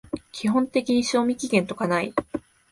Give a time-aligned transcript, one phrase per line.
[0.31, 2.11] 基本的に賞味期限とかない